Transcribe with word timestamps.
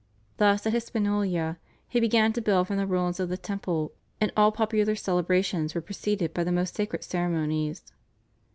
Thus 0.37 0.65
at 0.65 0.73
Hispaniola 0.73 1.59
he 1.87 1.99
began 1.99 2.33
to 2.33 2.41
build 2.41 2.65
from 2.67 2.77
the 2.77 2.87
ruins 2.87 3.19
of 3.19 3.29
the 3.29 3.37
temple, 3.37 3.91
and 4.19 4.31
all 4.35 4.51
popular 4.51 4.95
celebrations 4.95 5.75
were 5.75 5.81
preceded 5.81 6.33
by 6.33 6.43
the 6.43 6.51
most 6.51 6.73
sacred 6.73 7.03
ceremonies. 7.03 7.83